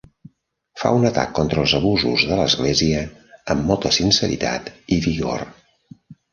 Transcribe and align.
Fa 0.83 0.93
un 0.99 1.03
atac 1.09 1.35
contra 1.39 1.61
els 1.65 1.75
abusos 1.81 2.25
de 2.31 2.39
l"església 2.39 3.05
amb 3.57 3.69
molta 3.71 3.95
sinceritat 4.01 4.75
i 4.99 5.03
vigor. 5.11 5.49